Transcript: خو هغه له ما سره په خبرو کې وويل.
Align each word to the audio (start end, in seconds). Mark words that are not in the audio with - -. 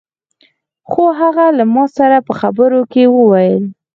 خو 0.89 1.03
هغه 1.19 1.45
له 1.57 1.63
ما 1.73 1.85
سره 1.97 2.17
په 2.27 2.33
خبرو 2.41 2.79
کې 2.91 3.03
وويل. 3.09 3.63